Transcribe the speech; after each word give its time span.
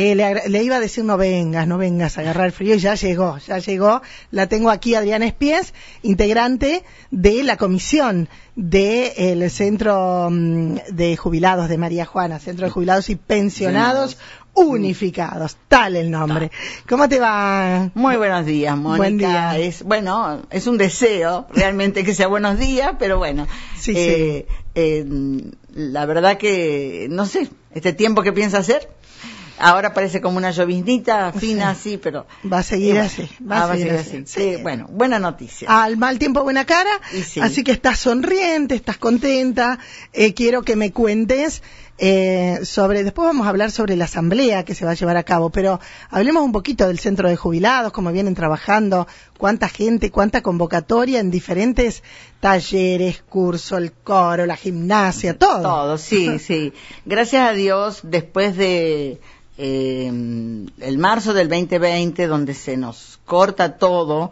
Eh, 0.00 0.14
le, 0.14 0.48
le, 0.48 0.62
iba 0.62 0.76
a 0.76 0.80
decir 0.80 1.04
no 1.04 1.18
vengas, 1.18 1.66
no 1.66 1.76
vengas 1.76 2.16
a 2.16 2.22
agarrar 2.22 2.46
el 2.46 2.52
frío 2.52 2.74
y 2.74 2.78
ya 2.78 2.94
llegó, 2.94 3.36
ya 3.36 3.58
llegó. 3.58 4.00
La 4.30 4.46
tengo 4.46 4.70
aquí 4.70 4.94
Adriana 4.94 5.26
Espies, 5.26 5.74
integrante 6.02 6.84
de 7.10 7.42
la 7.42 7.58
comisión 7.58 8.30
del 8.56 9.40
de 9.40 9.50
Centro 9.50 10.30
mm, 10.30 10.76
de 10.92 11.18
Jubilados 11.18 11.68
de 11.68 11.76
María 11.76 12.06
Juana, 12.06 12.38
Centro 12.38 12.64
de 12.64 12.72
Jubilados 12.72 13.10
y 13.10 13.16
Pensionados 13.16 14.16
Unificados, 14.54 15.58
tal 15.68 15.96
el 15.96 16.10
nombre. 16.10 16.50
¿Cómo 16.88 17.06
te 17.06 17.20
va? 17.20 17.90
Muy 17.92 18.16
buenos 18.16 18.46
días, 18.46 18.78
Mónica. 18.78 18.96
Buen 18.96 19.18
día. 19.18 19.58
Es, 19.58 19.82
bueno, 19.82 20.40
es 20.50 20.66
un 20.66 20.78
deseo 20.78 21.46
realmente 21.52 22.04
que 22.04 22.14
sea 22.14 22.26
buenos 22.26 22.58
días, 22.58 22.92
pero 22.98 23.18
bueno. 23.18 23.46
Sí, 23.78 23.92
eh, 23.94 24.46
sí. 24.48 24.56
Eh, 24.74 25.06
la 25.74 26.06
verdad 26.06 26.38
que, 26.38 27.06
no 27.10 27.26
sé, 27.26 27.50
este 27.74 27.92
tiempo 27.92 28.22
que 28.22 28.32
piensa 28.32 28.58
hacer 28.58 28.88
Ahora 29.60 29.92
parece 29.92 30.20
como 30.20 30.38
una 30.38 30.50
lloviznita 30.50 31.32
fina 31.32 31.70
así, 31.70 31.98
pero... 31.98 32.26
Va 32.50 32.58
a 32.58 32.62
seguir 32.62 32.98
así. 32.98 33.28
Va, 33.40 33.64
a, 33.64 33.76
seguir 33.76 33.92
así. 33.92 34.22
Sí. 34.26 34.56
bueno, 34.62 34.86
buena 34.90 35.18
noticia. 35.18 35.82
Al 35.82 35.96
mal 35.96 36.18
tiempo, 36.18 36.42
buena 36.42 36.64
cara. 36.64 36.90
Así 37.42 37.62
que 37.62 37.72
estás 37.72 38.00
sonriente, 38.00 38.74
estás 38.74 38.96
contenta. 38.96 39.78
Eh, 40.12 40.34
quiero 40.34 40.62
que 40.62 40.76
me 40.76 40.92
cuentes 40.92 41.62
eh, 42.02 42.60
sobre... 42.62 43.04
Después 43.04 43.26
vamos 43.26 43.46
a 43.46 43.50
hablar 43.50 43.70
sobre 43.70 43.94
la 43.94 44.06
asamblea 44.06 44.64
que 44.64 44.74
se 44.74 44.86
va 44.86 44.92
a 44.92 44.94
llevar 44.94 45.18
a 45.18 45.22
cabo, 45.22 45.50
pero 45.50 45.78
hablemos 46.08 46.42
un 46.42 46.52
poquito 46.52 46.86
del 46.86 46.98
centro 46.98 47.28
de 47.28 47.36
jubilados, 47.36 47.92
cómo 47.92 48.10
vienen 48.10 48.34
trabajando, 48.34 49.06
cuánta 49.36 49.68
gente, 49.68 50.10
cuánta 50.10 50.40
convocatoria 50.40 51.20
en 51.20 51.30
diferentes 51.30 52.02
talleres, 52.40 53.22
curso, 53.28 53.76
el 53.76 53.92
coro, 53.92 54.46
la 54.46 54.56
gimnasia, 54.56 55.36
todo. 55.38 55.60
Todo, 55.60 55.98
sí, 55.98 56.38
sí. 56.38 56.72
Gracias 57.04 57.46
a 57.46 57.52
Dios, 57.52 58.00
después 58.02 58.56
de 58.56 59.20
eh, 59.62 60.06
el 60.06 60.98
marzo 60.98 61.34
del 61.34 61.50
2020, 61.50 62.26
donde 62.26 62.54
se 62.54 62.78
nos 62.78 63.20
corta 63.26 63.76
todo 63.76 64.30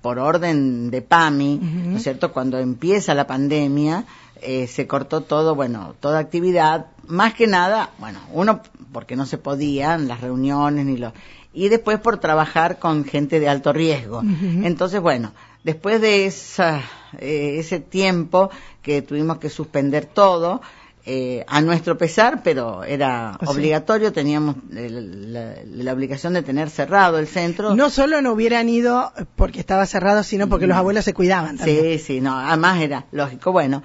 por 0.00 0.18
orden 0.18 0.90
de 0.90 1.02
PAMI, 1.02 1.60
¿no 1.60 1.96
es 1.98 2.02
cierto? 2.02 2.32
Cuando 2.32 2.58
empieza 2.58 3.14
la 3.14 3.26
pandemia, 3.26 4.06
eh, 4.40 4.66
se 4.66 4.86
cortó 4.86 5.20
todo, 5.20 5.54
bueno, 5.54 5.94
toda 6.00 6.18
actividad, 6.18 6.86
más 7.06 7.34
que 7.34 7.46
nada, 7.46 7.90
bueno, 7.98 8.20
uno 8.32 8.62
porque 8.90 9.16
no 9.16 9.26
se 9.26 9.36
podían 9.36 10.08
las 10.08 10.22
reuniones 10.22 10.86
ni 10.86 10.96
los 10.96 11.12
y 11.52 11.68
después 11.68 11.98
por 11.98 12.18
trabajar 12.18 12.78
con 12.78 13.04
gente 13.04 13.38
de 13.38 13.48
alto 13.48 13.74
riesgo. 13.74 14.22
Entonces, 14.22 15.00
bueno, 15.00 15.32
después 15.62 16.00
de 16.00 16.24
esa, 16.24 16.80
eh, 17.18 17.56
ese 17.58 17.80
tiempo 17.80 18.50
que 18.82 19.02
tuvimos 19.02 19.38
que 19.38 19.50
suspender 19.50 20.06
todo, 20.06 20.62
eh, 21.06 21.44
a 21.48 21.62
nuestro 21.62 21.96
pesar, 21.96 22.42
pero 22.42 22.84
era 22.84 23.38
obligatorio, 23.46 24.12
teníamos 24.12 24.56
la, 24.70 25.92
obligación 25.92 26.34
de 26.34 26.42
tener 26.42 26.68
cerrado 26.68 27.18
el 27.18 27.26
centro. 27.26 27.74
No 27.74 27.88
solo 27.88 28.20
no 28.20 28.32
hubieran 28.32 28.68
ido 28.68 29.12
porque 29.34 29.60
estaba 29.60 29.86
cerrado, 29.86 30.22
sino 30.22 30.48
porque 30.48 30.66
los 30.66 30.76
abuelos 30.76 31.04
se 31.04 31.14
cuidaban. 31.14 31.58
Sí, 31.58 31.98
sí, 31.98 32.20
no, 32.20 32.38
además 32.38 32.82
era 32.82 33.06
lógico. 33.12 33.50
Bueno, 33.50 33.82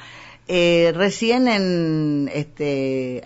eh, 0.47 0.91
recién 0.95 1.47
en, 1.47 2.29
este, 2.33 3.23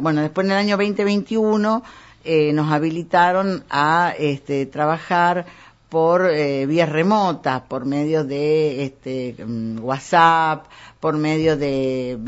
bueno, 0.00 0.22
después 0.22 0.46
en 0.46 0.52
el 0.52 0.58
año 0.58 0.76
2021 0.76 1.82
eh, 2.24 2.52
nos 2.54 2.72
habilitaron 2.72 3.64
a 3.68 4.14
este, 4.18 4.64
trabajar 4.64 5.44
por 5.94 6.28
eh, 6.28 6.66
vías 6.66 6.88
remotas, 6.88 7.62
por 7.68 7.84
medio 7.84 8.24
de 8.24 8.82
este, 8.82 9.36
mm, 9.46 9.78
WhatsApp, 9.78 10.66
por 10.98 11.16
medio 11.16 11.56
de 11.56 12.18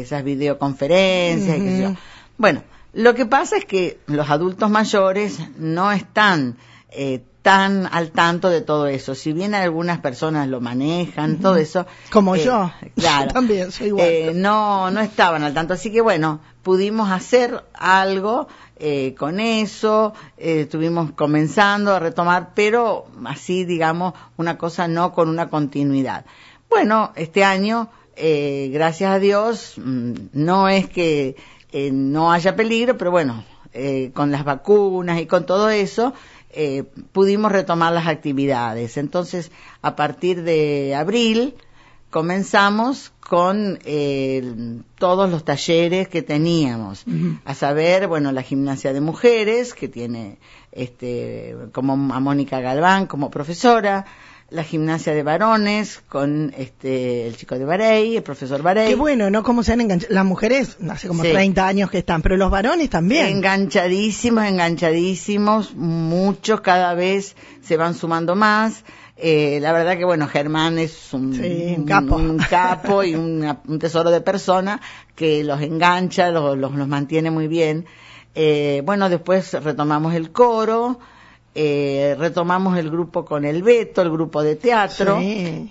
esas 0.00 0.24
videoconferencias. 0.24 1.98
Bueno, 2.38 2.62
lo 2.94 3.14
que 3.14 3.26
pasa 3.26 3.58
es 3.58 3.66
que 3.66 3.98
los 4.06 4.30
adultos 4.30 4.70
mayores 4.70 5.38
no 5.58 5.92
están 5.92 6.56
eh, 6.88 7.20
tan 7.42 7.88
al 7.90 8.10
tanto 8.10 8.50
de 8.50 8.60
todo 8.60 8.86
eso. 8.86 9.14
Si 9.14 9.32
bien 9.32 9.54
algunas 9.54 10.00
personas 10.00 10.48
lo 10.48 10.60
manejan, 10.60 11.38
todo 11.38 11.56
eso. 11.56 11.86
Como 12.10 12.36
eh, 12.36 12.44
yo. 12.44 12.70
Claro. 12.96 13.30
también 13.32 13.72
soy 13.72 13.88
igual. 13.88 14.06
Eh, 14.06 14.32
no, 14.34 14.90
no 14.90 15.00
estaban 15.00 15.42
al 15.42 15.54
tanto. 15.54 15.74
Así 15.74 15.90
que 15.90 16.00
bueno, 16.00 16.40
pudimos 16.62 17.10
hacer 17.10 17.64
algo 17.74 18.48
eh, 18.82 19.14
con 19.18 19.40
eso, 19.40 20.14
eh, 20.38 20.62
estuvimos 20.62 21.12
comenzando 21.12 21.94
a 21.94 21.98
retomar, 21.98 22.52
pero 22.54 23.04
así, 23.26 23.66
digamos, 23.66 24.14
una 24.38 24.56
cosa 24.56 24.88
no 24.88 25.12
con 25.12 25.28
una 25.28 25.50
continuidad. 25.50 26.24
Bueno, 26.70 27.12
este 27.14 27.44
año, 27.44 27.90
eh, 28.16 28.70
gracias 28.72 29.12
a 29.12 29.18
Dios, 29.18 29.74
mm, 29.76 30.12
no 30.32 30.70
es 30.70 30.88
que 30.88 31.36
no 31.92 32.32
haya 32.32 32.56
peligro, 32.56 32.96
pero 32.96 33.10
bueno, 33.12 33.44
con 34.14 34.32
las 34.32 34.44
vacunas 34.44 35.20
y 35.20 35.26
con 35.26 35.46
todo 35.46 35.68
eso, 35.70 36.14
pudimos 37.12 37.52
retomar 37.52 37.92
las 37.92 38.06
actividades. 38.06 38.96
Entonces, 38.96 39.52
a 39.82 39.94
partir 39.96 40.42
de 40.42 40.94
abril, 40.94 41.54
comenzamos 42.10 43.12
con 43.20 43.78
eh, 43.84 44.42
todos 44.98 45.30
los 45.30 45.44
talleres 45.44 46.08
que 46.08 46.22
teníamos, 46.22 47.04
a 47.44 47.54
saber, 47.54 48.08
bueno, 48.08 48.32
la 48.32 48.42
gimnasia 48.42 48.92
de 48.92 49.00
mujeres, 49.00 49.72
que 49.72 49.86
tiene 49.86 50.38
este, 50.72 51.54
como 51.72 51.92
a 51.92 52.20
Mónica 52.20 52.60
Galván 52.60 53.06
como 53.06 53.30
profesora, 53.30 54.04
la 54.50 54.64
gimnasia 54.64 55.14
de 55.14 55.22
varones 55.22 56.02
con 56.08 56.52
este 56.56 57.26
el 57.26 57.36
chico 57.36 57.58
de 57.58 57.64
Barey, 57.64 58.16
el 58.16 58.22
profesor 58.22 58.62
Barey. 58.62 58.88
Qué 58.88 58.94
bueno, 58.96 59.30
¿no? 59.30 59.42
Cómo 59.42 59.62
se 59.62 59.72
han 59.72 59.80
enganchado. 59.80 60.12
Las 60.12 60.24
mujeres, 60.24 60.76
hace 60.88 61.08
como 61.08 61.22
30 61.22 61.66
años 61.66 61.90
que 61.90 61.98
están, 61.98 62.22
pero 62.22 62.36
los 62.36 62.50
varones 62.50 62.90
también. 62.90 63.26
Enganchadísimos, 63.26 64.44
enganchadísimos, 64.44 65.74
muchos 65.74 66.60
cada 66.60 66.94
vez 66.94 67.36
se 67.62 67.76
van 67.76 67.94
sumando 67.94 68.34
más. 68.34 68.84
Eh, 69.22 69.58
la 69.60 69.72
verdad 69.72 69.98
que 69.98 70.04
bueno, 70.04 70.26
Germán 70.26 70.78
es 70.78 71.12
un, 71.12 71.84
capo. 71.86 73.04
y 73.04 73.14
un 73.14 73.78
tesoro 73.78 74.10
de 74.10 74.22
persona 74.22 74.80
que 75.14 75.44
los 75.44 75.60
engancha, 75.60 76.30
los, 76.30 76.56
los, 76.56 76.72
mantiene 76.88 77.30
muy 77.30 77.46
bien. 77.46 77.84
Eh, 78.34 78.82
bueno, 78.86 79.10
después 79.10 79.52
retomamos 79.52 80.14
el 80.14 80.32
coro, 80.32 80.98
eh, 81.54 82.14
retomamos 82.16 82.78
el 82.78 82.90
grupo 82.90 83.24
con 83.24 83.44
el 83.44 83.64
Beto, 83.64 84.02
el 84.02 84.10
grupo 84.10 84.42
de 84.42 84.54
teatro, 84.54 85.18
que 85.18 85.70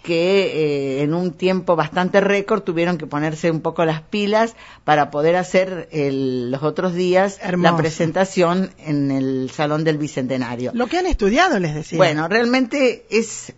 eh, 1.00 1.04
en 1.04 1.14
un 1.14 1.32
tiempo 1.32 1.78
bastante 1.78 2.20
récord 2.20 2.64
tuvieron 2.64 2.98
que 2.98 3.08
ponerse 3.08 3.50
un 3.50 3.62
poco 3.62 3.86
las 3.86 4.02
pilas 4.02 4.56
para 4.84 5.10
poder 5.10 5.38
hacer 5.38 5.88
el, 5.92 6.52
los 6.52 6.64
otros 6.64 6.94
días 6.94 7.40
la 7.58 7.78
presentación 7.78 8.72
en 8.80 9.10
el 9.12 9.52
Salón 9.52 9.86
del 9.86 9.98
Bicentenario. 9.98 10.72
Lo 10.74 10.88
que 10.88 10.98
han 10.98 11.06
estudiado, 11.06 11.60
les 11.60 11.74
decía. 11.74 11.98
Bueno, 11.98 12.28
realmente 12.28 13.06
es 13.10 13.54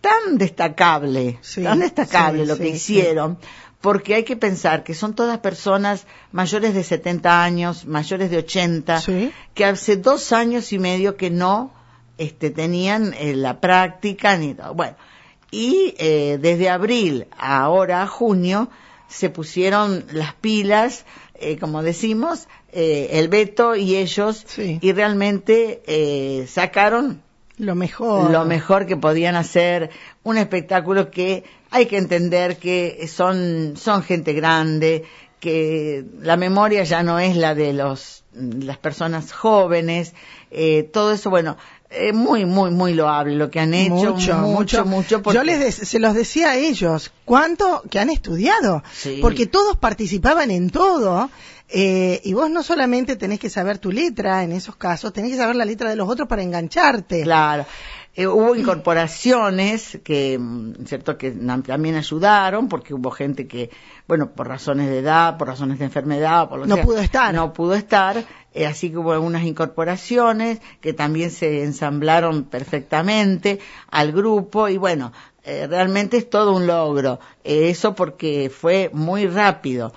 tan 0.00 0.38
destacable, 0.38 1.38
tan 1.62 1.80
destacable 1.80 2.46
lo 2.46 2.56
que 2.56 2.68
hicieron 2.68 3.38
porque 3.80 4.14
hay 4.14 4.24
que 4.24 4.36
pensar 4.36 4.84
que 4.84 4.94
son 4.94 5.14
todas 5.14 5.38
personas 5.38 6.06
mayores 6.32 6.74
de 6.74 6.82
70 6.82 7.42
años, 7.42 7.86
mayores 7.86 8.30
de 8.30 8.38
80, 8.38 9.02
que 9.54 9.64
hace 9.64 9.96
dos 9.96 10.32
años 10.32 10.72
y 10.72 10.78
medio 10.78 11.16
que 11.16 11.30
no 11.30 11.72
este, 12.18 12.50
tenían 12.50 13.14
eh, 13.14 13.34
la 13.34 13.60
práctica 13.60 14.36
ni 14.36 14.54
todo. 14.54 14.74
Bueno, 14.74 14.96
y 15.50 15.94
eh, 15.98 16.38
desde 16.40 16.68
abril 16.68 17.26
a 17.38 17.58
ahora 17.58 18.02
a 18.02 18.06
junio 18.06 18.70
se 19.08 19.30
pusieron 19.30 20.04
las 20.10 20.34
pilas, 20.34 21.04
eh, 21.34 21.58
como 21.58 21.82
decimos, 21.82 22.48
el 22.72 23.28
Beto 23.28 23.74
y 23.74 23.96
ellos, 23.96 24.44
y 24.58 24.92
realmente 24.92 26.44
sacaron 26.46 27.22
lo 27.58 27.74
mejor. 27.74 28.30
Lo 28.30 28.44
mejor 28.44 28.84
que 28.84 28.96
podían 28.98 29.34
hacer, 29.34 29.90
un 30.22 30.36
espectáculo 30.36 31.10
que 31.10 31.44
hay 31.70 31.86
que 31.86 31.98
entender 31.98 32.58
que 32.58 33.08
son, 33.08 33.74
son 33.76 34.02
gente 34.02 34.32
grande, 34.32 35.04
que 35.40 36.04
la 36.20 36.36
memoria 36.36 36.84
ya 36.84 37.02
no 37.02 37.18
es 37.18 37.36
la 37.36 37.54
de 37.54 37.72
los, 37.72 38.24
las 38.32 38.78
personas 38.78 39.32
jóvenes, 39.32 40.14
eh, 40.50 40.88
todo 40.92 41.12
eso, 41.12 41.30
bueno, 41.30 41.56
eh, 41.90 42.12
muy, 42.12 42.44
muy, 42.44 42.70
muy 42.70 42.94
loable 42.94 43.36
lo 43.36 43.50
que 43.50 43.60
han 43.60 43.72
hecho. 43.72 44.14
Mucho, 44.14 44.36
mucho, 44.38 44.84
mucho. 44.84 45.22
Yo 45.32 45.44
les 45.44 45.74
se 45.74 45.98
los 46.00 46.14
decía 46.14 46.50
a 46.50 46.56
ellos, 46.56 47.12
¿cuánto 47.24 47.82
que 47.88 48.00
han 48.00 48.10
estudiado? 48.10 48.82
Porque 49.20 49.46
todos 49.46 49.76
participaban 49.76 50.50
en 50.50 50.70
todo. 50.70 51.30
Eh, 51.68 52.20
y 52.22 52.32
vos 52.32 52.48
no 52.48 52.62
solamente 52.62 53.16
tenés 53.16 53.40
que 53.40 53.50
saber 53.50 53.78
tu 53.78 53.90
letra 53.90 54.44
en 54.44 54.52
esos 54.52 54.76
casos, 54.76 55.12
tenés 55.12 55.32
que 55.32 55.36
saber 55.36 55.56
la 55.56 55.64
letra 55.64 55.90
de 55.90 55.96
los 55.96 56.08
otros 56.08 56.28
para 56.28 56.42
engancharte. 56.42 57.22
Claro. 57.22 57.66
Eh, 58.18 58.26
hubo 58.26 58.56
incorporaciones 58.56 59.98
que, 60.02 60.40
cierto, 60.86 61.18
que 61.18 61.32
también 61.32 61.96
ayudaron, 61.96 62.66
porque 62.66 62.94
hubo 62.94 63.10
gente 63.10 63.46
que, 63.46 63.68
bueno, 64.08 64.30
por 64.30 64.48
razones 64.48 64.88
de 64.88 65.00
edad, 65.00 65.36
por 65.36 65.48
razones 65.48 65.78
de 65.78 65.84
enfermedad, 65.84 66.48
por 66.48 66.60
lo 66.60 66.66
no 66.66 66.78
pudo 66.78 66.98
estar. 66.98 67.34
No 67.34 67.52
pudo 67.52 67.74
estar, 67.74 68.24
eh, 68.54 68.66
así 68.66 68.88
que 68.88 68.96
hubo 68.96 69.12
algunas 69.12 69.44
incorporaciones 69.44 70.62
que 70.80 70.94
también 70.94 71.30
se 71.30 71.62
ensamblaron 71.62 72.44
perfectamente 72.44 73.58
al 73.90 74.12
grupo 74.12 74.70
y 74.70 74.78
bueno, 74.78 75.12
eh, 75.44 75.66
realmente 75.68 76.16
es 76.16 76.30
todo 76.30 76.56
un 76.56 76.66
logro. 76.66 77.20
eso 77.44 77.94
porque 77.94 78.50
fue 78.50 78.88
muy 78.94 79.26
rápido. 79.26 79.92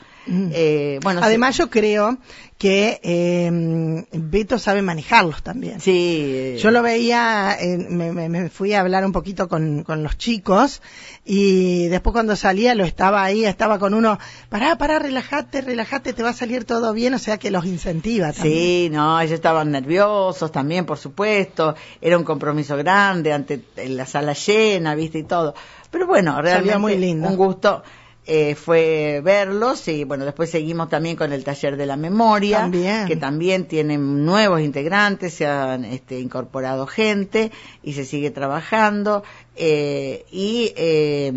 Eh, 0.53 0.99
bueno, 1.01 1.21
Además 1.23 1.57
yo 1.57 1.69
creo 1.69 2.17
que 2.57 2.99
eh, 3.03 4.05
Beto 4.11 4.59
sabe 4.59 4.81
manejarlos 4.81 5.41
también. 5.41 5.79
Sí. 5.79 6.55
Yo 6.59 6.71
lo 6.71 6.81
veía, 6.81 7.57
me, 7.89 8.49
fui 8.49 8.73
a 8.73 8.81
hablar 8.81 9.05
un 9.05 9.13
poquito 9.13 9.47
con, 9.47 9.83
con, 9.83 10.03
los 10.03 10.17
chicos 10.17 10.81
y 11.23 11.87
después 11.87 12.11
cuando 12.11 12.35
salía 12.35 12.75
lo 12.75 12.83
estaba 12.83 13.23
ahí, 13.23 13.45
estaba 13.45 13.79
con 13.79 13.93
uno, 13.93 14.19
pará, 14.49 14.77
pará, 14.77 14.99
relájate, 14.99 15.61
relájate, 15.61 16.11
te 16.11 16.21
va 16.21 16.29
a 16.29 16.33
salir 16.33 16.65
todo 16.65 16.91
bien, 16.91 17.13
o 17.13 17.19
sea 17.19 17.37
que 17.37 17.49
los 17.49 17.65
incentiva 17.65 18.33
también. 18.33 18.53
Sí, 18.53 18.89
no, 18.91 19.21
ellos 19.21 19.35
estaban 19.35 19.71
nerviosos 19.71 20.51
también, 20.51 20.85
por 20.85 20.97
supuesto, 20.97 21.75
era 22.01 22.17
un 22.17 22.25
compromiso 22.25 22.75
grande 22.75 23.31
ante 23.31 23.63
la 23.87 24.05
sala 24.05 24.33
llena, 24.33 24.95
viste, 24.95 25.19
y 25.19 25.23
todo. 25.23 25.55
Pero 25.91 26.05
bueno, 26.07 26.41
realmente 26.41 26.77
muy 26.77 26.97
lindo. 26.97 27.27
un 27.27 27.35
gusto. 27.35 27.83
Eh, 28.31 28.53
fue 28.53 29.21
verlos 29.23 29.87
y 29.87 30.03
bueno, 30.03 30.23
después 30.23 30.51
seguimos 30.51 30.87
también 30.87 31.15
con 31.15 31.33
el 31.33 31.43
taller 31.43 31.77
de 31.77 31.87
la 31.87 31.97
memoria, 31.97 32.69
que 33.07 33.15
también 33.15 33.65
tienen 33.65 34.23
nuevos 34.23 34.61
integrantes, 34.61 35.33
se 35.33 35.47
han 35.47 35.83
este, 35.83 36.19
incorporado 36.19 36.85
gente 36.85 37.51
y 37.81 37.93
se 37.93 38.05
sigue 38.05 38.29
trabajando 38.29 39.23
eh, 39.55 40.25
y 40.31 40.71
eh, 40.75 41.31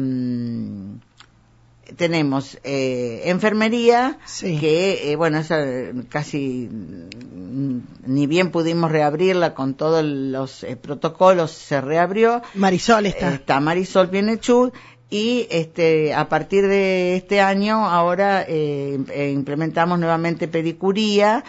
tenemos 1.97 2.59
eh, 2.65 3.23
enfermería, 3.27 4.19
que, 4.41 5.13
eh, 5.13 5.17
bueno, 5.17 5.39
esa 5.39 5.65
casi 6.09 6.69
mm, 6.71 7.79
ni 8.07 8.27
bien 8.27 8.51
pudimos 8.51 8.91
reabrirla 8.91 9.55
con 9.55 9.75
todos 9.75 10.05
los 10.05 10.65
eh, 10.65 10.77
protocolos, 10.77 11.53
se 11.53 11.81
reabrió. 11.81 12.43
Marisol 12.55 13.07
está. 13.07 13.35
está 13.35 13.61
Marisol 13.61 14.09
Bienechud. 14.09 14.73
Y 15.13 15.47
este, 15.51 16.15
a 16.15 16.31
partir 16.31 16.67
de 16.67 17.17
este 17.17 17.43
año, 17.43 17.87
ahora 17.87 18.47
implementamos 18.49 19.99
nuevamente 19.99 20.49
pedicuría 20.49 21.45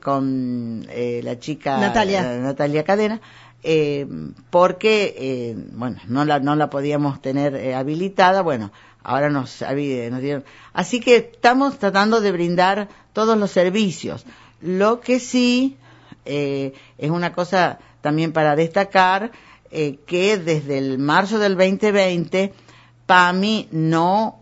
con 0.00 0.86
la 0.86 1.38
chica 1.40 1.78
Natalia, 1.78 2.38
Natalia 2.38 2.84
Cadena. 2.84 3.20
porque, 4.50 5.56
bueno, 5.72 5.96
no 6.06 6.24
la, 6.24 6.38
no 6.38 6.54
la 6.54 6.70
podíamos 6.70 7.20
tener 7.20 7.74
habilitada, 7.74 8.42
bueno, 8.42 8.70
ahora 9.02 9.28
nos, 9.28 9.60
nos 9.60 10.20
dieron. 10.20 10.44
Así 10.72 11.00
que 11.00 11.16
estamos 11.16 11.80
tratando 11.80 12.20
de 12.20 12.30
brindar 12.30 12.88
todos 13.12 13.36
los 13.36 13.50
servicios. 13.50 14.24
Lo 14.60 15.00
que 15.00 15.18
sí 15.18 15.76
eh, 16.24 16.74
es 16.98 17.10
una 17.10 17.32
cosa 17.32 17.78
también 18.00 18.32
para 18.32 18.56
destacar 18.56 19.30
eh, 19.70 19.98
que 20.06 20.38
desde 20.38 20.78
el 20.78 20.98
marzo 20.98 21.38
del 21.38 21.56
2020 21.56 22.52
PAMI 23.06 23.68
no 23.70 24.40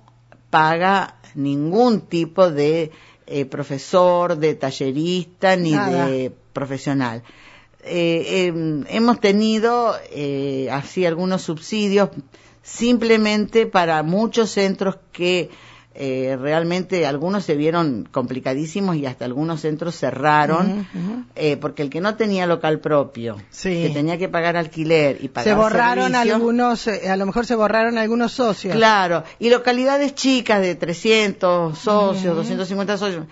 paga 0.51 1.17
ningún 1.35 2.03
tipo 2.03 2.51
de 2.51 2.91
eh, 3.27 3.45
profesor, 3.45 4.37
de 4.37 4.55
tallerista 4.55 5.57
ni 5.57 5.73
de 5.77 6.33
profesional. 6.53 7.23
Em, 7.87 8.85
hemos 8.89 9.21
tenido 9.21 9.95
así 10.71 11.05
algunos 11.05 11.43
subsidios 11.43 12.09
simplemente 12.63 13.67
para 13.67 14.03
muchos 14.03 14.51
centros 14.51 14.97
que 15.13 15.51
eh, 15.97 16.37
realmente 16.41 17.07
algunos 17.07 17.45
se 17.45 17.55
vieron 17.55 18.09
complicadísimos 18.11 18.97
y 18.97 19.07
hasta 19.07 19.25
algunos 19.25 19.61
centros 19.61 19.97
cerraron 19.97 20.89
eh, 21.37 21.57
porque 21.57 21.83
el 21.83 21.91
que 21.91 22.01
no 22.01 22.17
tenía 22.17 22.47
local 22.47 22.81
propio 22.81 23.37
que 23.63 23.91
tenía 23.95 24.19
que 24.19 24.29
pagar 24.29 24.57
alquiler 24.57 25.19
y 25.21 25.29
pagar 25.29 25.45
se 25.45 25.55
borraron 25.55 26.17
algunos 26.17 26.89
eh, 26.89 27.09
a 27.09 27.17
lo 27.17 27.27
mejor 27.27 27.47
se 27.47 27.55
borraron 27.55 27.97
algunos 27.97 28.33
socios. 28.33 28.75
Claro 28.75 29.23
y 29.39 29.51
localidades 29.51 30.17
chicas 30.17 30.61
de 30.61 30.75
300 30.75 31.79
socios 31.79 32.35
250 32.35 32.99
socios 32.99 33.27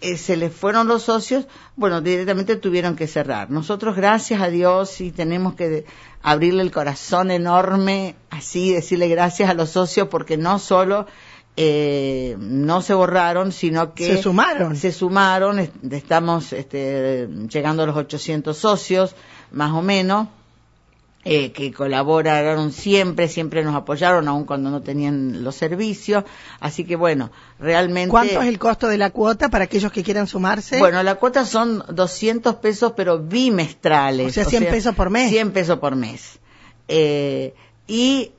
eh, 0.00 0.16
se 0.16 0.38
les 0.38 0.50
fueron 0.50 0.88
los 0.88 1.02
socios, 1.02 1.46
bueno, 1.76 2.00
directamente 2.00 2.56
tuvieron 2.56 2.96
que 2.96 3.06
cerrar. 3.06 3.50
Nosotros, 3.50 3.96
gracias 3.96 4.40
a 4.40 4.48
Dios, 4.48 4.88
sí 4.88 5.12
tenemos 5.12 5.52
que 5.56 5.84
abrirle 6.22 6.62
el 6.62 6.70
corazón 6.70 7.30
enorme, 7.30 8.14
así, 8.30 8.72
decirle 8.72 9.08
gracias 9.08 9.50
a 9.50 9.54
los 9.54 9.68
socios, 9.68 10.08
porque 10.08 10.38
no 10.38 10.58
solo 10.58 11.06
eh, 11.62 12.36
no 12.38 12.80
se 12.80 12.94
borraron, 12.94 13.52
sino 13.52 13.92
que 13.92 14.06
se 14.06 14.22
sumaron. 14.22 14.76
Se 14.76 14.92
sumaron, 14.92 15.58
estamos 15.90 16.54
este, 16.54 17.28
llegando 17.52 17.82
a 17.82 17.86
los 17.86 17.96
800 17.96 18.56
socios, 18.56 19.14
más 19.50 19.70
o 19.72 19.82
menos 19.82 20.28
eh, 21.22 21.52
que 21.52 21.70
colaboraron 21.70 22.72
siempre, 22.72 23.28
siempre 23.28 23.62
nos 23.62 23.74
apoyaron, 23.74 24.26
aun 24.26 24.44
cuando 24.44 24.70
no 24.70 24.80
tenían 24.80 25.44
los 25.44 25.54
servicios. 25.54 26.24
Así 26.60 26.84
que 26.84 26.96
bueno, 26.96 27.30
realmente. 27.58 28.08
¿Cuánto 28.08 28.40
es 28.40 28.48
el 28.48 28.58
costo 28.58 28.88
de 28.88 28.96
la 28.96 29.10
cuota 29.10 29.50
para 29.50 29.64
aquellos 29.64 29.92
que 29.92 30.02
quieran 30.02 30.26
sumarse? 30.26 30.78
Bueno, 30.78 31.02
la 31.02 31.16
cuota 31.16 31.44
son 31.44 31.84
200 31.90 32.54
pesos, 32.54 32.94
pero 32.96 33.18
bimestrales. 33.18 34.28
O 34.28 34.30
sea, 34.30 34.46
100 34.46 34.64
pesos 34.64 34.94
por 34.94 35.10
mes. 35.10 35.28
100 35.28 35.50
pesos 35.50 35.78
por 35.78 35.94
mes. 35.94 36.38
Eh, 36.88 37.52
y 37.86 38.32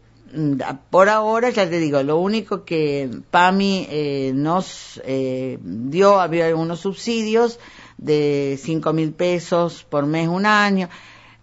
por 0.89 1.09
ahora, 1.09 1.49
ya 1.49 1.69
te 1.69 1.79
digo, 1.79 2.01
lo 2.03 2.17
único 2.17 2.63
que 2.63 3.09
PAMI 3.31 3.87
eh, 3.89 4.31
nos 4.33 5.01
eh, 5.03 5.57
dio, 5.61 6.19
había 6.19 6.47
algunos 6.47 6.79
subsidios 6.79 7.59
de 7.97 8.59
5 8.61 8.93
mil 8.93 9.11
pesos 9.11 9.85
por 9.89 10.05
mes, 10.05 10.27
un 10.27 10.45
año. 10.45 10.89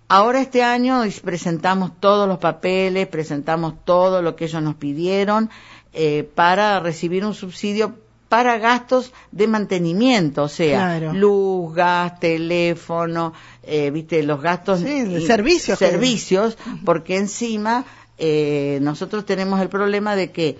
Ahora 0.08 0.40
este 0.40 0.62
año 0.62 1.02
presentamos 1.22 1.92
todos 2.00 2.26
los 2.26 2.38
papeles, 2.38 3.06
presentamos 3.08 3.74
todo 3.84 4.22
lo 4.22 4.36
que 4.36 4.46
ellos 4.46 4.62
nos 4.62 4.76
pidieron 4.76 5.50
eh, 5.92 6.28
para 6.34 6.80
recibir 6.80 7.24
un 7.26 7.34
subsidio 7.34 7.94
para 8.28 8.58
gastos 8.58 9.12
de 9.32 9.46
mantenimiento, 9.46 10.44
o 10.44 10.48
sea, 10.48 11.00
luz, 11.12 11.74
gas, 11.74 12.20
teléfono, 12.20 13.32
eh, 13.62 13.90
viste, 13.90 14.22
los 14.22 14.42
gastos 14.42 14.80
sí, 14.80 15.26
servicios, 15.26 15.78
servicios, 15.78 16.58
porque 16.84 17.16
encima 17.16 17.86
eh, 18.18 18.78
nosotros 18.82 19.24
tenemos 19.24 19.60
el 19.60 19.68
problema 19.68 20.16
de 20.16 20.30
que 20.32 20.58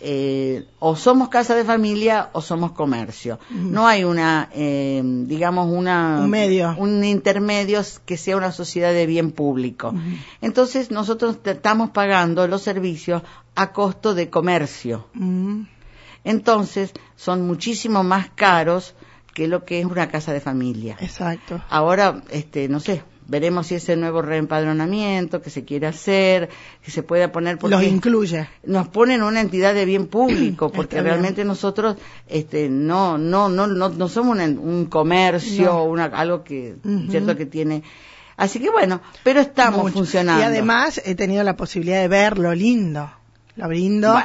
eh, 0.00 0.64
o 0.78 0.94
somos 0.94 1.28
casa 1.28 1.56
de 1.56 1.64
familia 1.64 2.30
o 2.32 2.40
somos 2.40 2.70
comercio. 2.72 3.40
No 3.50 3.88
hay 3.88 4.04
una, 4.04 4.48
eh, 4.54 5.02
digamos, 5.04 5.68
una, 5.68 6.20
un 6.20 6.30
medio, 6.30 6.74
un 6.78 7.02
intermedio 7.02 7.82
que 8.04 8.16
sea 8.16 8.36
una 8.36 8.52
sociedad 8.52 8.92
de 8.92 9.06
bien 9.06 9.32
público. 9.32 9.92
Entonces 10.40 10.92
nosotros 10.92 11.38
estamos 11.44 11.90
pagando 11.90 12.46
los 12.46 12.62
servicios 12.62 13.22
a 13.56 13.72
costo 13.72 14.14
de 14.14 14.30
comercio. 14.30 15.08
Entonces 16.22 16.92
son 17.16 17.46
muchísimo 17.46 18.04
más 18.04 18.30
caros 18.30 18.94
que 19.34 19.48
lo 19.48 19.64
que 19.64 19.80
es 19.80 19.86
una 19.86 20.08
casa 20.08 20.32
de 20.32 20.40
familia. 20.40 20.96
Exacto. 21.00 21.60
Ahora, 21.68 22.22
este, 22.30 22.68
no 22.68 22.78
sé, 22.80 23.02
veremos 23.28 23.66
si 23.68 23.76
ese 23.76 23.94
nuevo 23.94 24.22
reempadronamiento 24.22 25.40
que 25.40 25.50
se 25.50 25.64
quiere 25.64 25.86
hacer, 25.86 26.48
que 26.82 26.90
se 26.90 27.02
pueda 27.02 27.30
poner 27.30 27.58
porque 27.58 27.76
los 27.76 27.84
incluye. 27.84 28.48
Nos 28.64 28.88
ponen 28.88 29.22
una 29.22 29.40
entidad 29.40 29.74
de 29.74 29.84
bien 29.84 30.06
público 30.06 30.72
porque 30.74 31.00
realmente 31.00 31.44
nosotros 31.44 31.96
este 32.26 32.68
no 32.68 33.18
no 33.18 33.48
no 33.48 33.66
no, 33.66 33.90
no 33.90 34.08
somos 34.08 34.38
un, 34.38 34.86
comercio 34.86 35.82
una 35.84 36.06
algo 36.06 36.42
que 36.42 36.76
cierto 37.10 37.36
que 37.36 37.46
tiene. 37.46 37.84
Así 38.36 38.60
que 38.60 38.70
bueno, 38.70 39.00
pero 39.22 39.40
estamos 39.40 39.92
funcionando. 39.92 40.42
Y 40.42 40.44
además 40.44 41.00
he 41.04 41.14
tenido 41.14 41.44
la 41.44 41.56
posibilidad 41.56 42.00
de 42.00 42.08
ver 42.08 42.38
lo 42.38 42.54
lindo, 42.54 43.10
lo 43.56 43.68
lindo, 43.68 44.16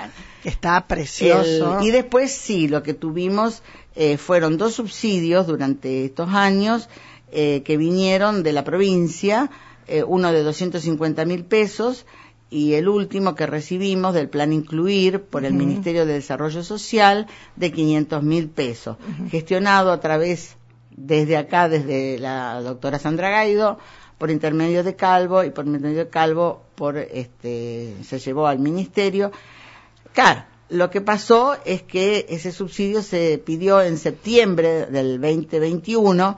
que 0.43 0.49
está 0.49 0.87
precioso. 0.87 1.79
y 1.81 1.91
después 1.91 2.31
sí, 2.31 2.67
lo 2.67 2.83
que 2.83 2.93
tuvimos 2.93 3.63
eh, 3.95 4.17
fueron 4.17 4.57
dos 4.57 4.75
subsidios 4.75 5.47
durante 5.47 6.05
estos 6.05 6.29
años 6.29 6.89
eh, 7.35 7.63
que 7.63 7.77
vinieron 7.77 8.43
de 8.43 8.53
la 8.53 8.63
provincia, 8.63 9.49
eh, 9.87 10.03
uno 10.03 10.31
de 10.31 10.43
250 10.43 11.25
mil 11.25 11.45
pesos 11.45 12.05
y 12.51 12.73
el 12.75 12.87
último 12.87 13.33
que 13.33 13.47
recibimos 13.47 14.13
del 14.13 14.29
plan 14.29 14.53
Incluir 14.53 15.21
por 15.21 15.43
el 15.43 15.53
Ministerio 15.53 16.05
de 16.05 16.13
Desarrollo 16.13 16.63
Social 16.63 17.25
de 17.55 17.71
500 17.71 18.21
mil 18.21 18.49
pesos, 18.49 18.97
gestionado 19.31 19.91
a 19.91 19.99
través, 19.99 20.57
desde 20.95 21.35
acá, 21.35 21.67
desde 21.67 22.19
la 22.19 22.61
doctora 22.61 22.99
Sandra 22.99 23.31
Gaido, 23.31 23.79
por 24.19 24.29
intermedio 24.29 24.83
de 24.83 24.95
Calvo 24.95 25.43
y 25.43 25.49
por 25.49 25.65
intermedio 25.65 26.05
de 26.05 26.09
Calvo 26.09 26.61
por 26.75 26.99
este 26.99 27.95
se 28.03 28.19
llevó 28.19 28.45
al 28.45 28.59
ministerio. 28.59 29.31
Claro, 30.13 30.43
lo 30.69 30.91
que 30.91 31.01
pasó 31.01 31.57
es 31.65 31.81
que 31.81 32.27
ese 32.29 32.51
subsidio 32.51 33.01
se 33.01 33.41
pidió 33.43 33.81
en 33.81 33.97
septiembre 33.97 34.85
del 34.85 35.19
2021 35.19 36.37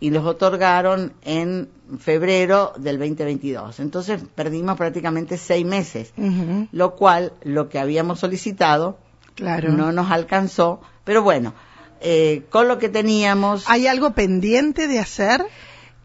y 0.00 0.10
los 0.10 0.24
otorgaron 0.24 1.12
en 1.22 1.68
febrero 1.98 2.72
del 2.78 2.98
2022. 2.98 3.80
Entonces 3.80 4.22
perdimos 4.34 4.76
prácticamente 4.76 5.36
seis 5.36 5.64
meses, 5.64 6.12
lo 6.72 6.96
cual 6.96 7.34
lo 7.42 7.68
que 7.68 7.78
habíamos 7.78 8.20
solicitado 8.20 8.98
claro. 9.34 9.72
no 9.72 9.92
nos 9.92 10.10
alcanzó, 10.10 10.80
pero 11.04 11.22
bueno, 11.22 11.52
eh, 12.00 12.44
con 12.50 12.66
lo 12.66 12.78
que 12.78 12.88
teníamos. 12.88 13.64
¿Hay 13.68 13.86
algo 13.86 14.12
pendiente 14.12 14.88
de 14.88 14.98
hacer? 14.98 15.44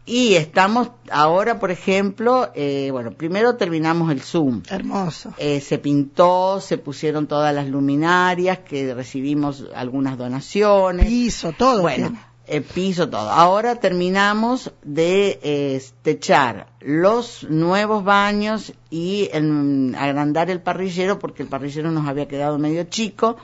Y 0.08 0.34
estamos 0.36 0.90
ahora, 1.10 1.58
por 1.58 1.72
ejemplo, 1.72 2.52
eh, 2.54 2.90
bueno, 2.92 3.10
primero 3.10 3.56
terminamos 3.56 4.12
el 4.12 4.20
Zoom. 4.20 4.62
Hermoso. 4.70 5.34
Eh, 5.36 5.60
se 5.60 5.78
pintó, 5.78 6.60
se 6.60 6.78
pusieron 6.78 7.26
todas 7.26 7.52
las 7.52 7.66
luminarias, 7.66 8.58
que 8.60 8.94
recibimos 8.94 9.64
algunas 9.74 10.16
donaciones. 10.16 11.06
Piso, 11.06 11.52
todo. 11.52 11.82
Bueno, 11.82 12.16
eh, 12.46 12.60
piso, 12.60 13.08
todo. 13.08 13.30
Ahora 13.30 13.76
terminamos 13.76 14.72
de 14.82 15.40
eh, 15.42 15.82
techar 16.02 16.68
los 16.80 17.44
nuevos 17.48 18.04
baños 18.04 18.72
y 18.90 19.28
agrandar 19.32 20.50
el 20.50 20.60
parrillero, 20.60 21.18
porque 21.18 21.42
el 21.42 21.48
parrillero 21.48 21.90
nos 21.90 22.06
había 22.06 22.28
quedado 22.28 22.58
medio 22.58 22.84
chico 22.84 23.36